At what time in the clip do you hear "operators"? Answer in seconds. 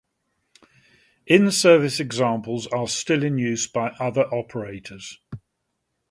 4.33-5.19